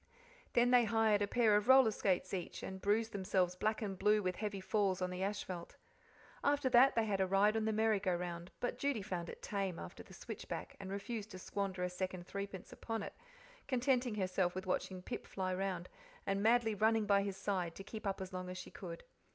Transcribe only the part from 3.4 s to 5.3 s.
black and blue with heavy falls on the